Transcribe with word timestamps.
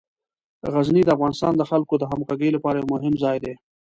غزني 0.73 1.01
د 1.05 1.09
افغانستان 1.15 1.53
د 1.57 1.63
خلکو 1.71 1.93
د 1.97 2.03
همغږۍ 2.11 2.49
لپاره 2.53 2.77
یو 2.77 2.91
مهم 2.93 3.13
ځای 3.23 3.37
دی. 3.43 3.53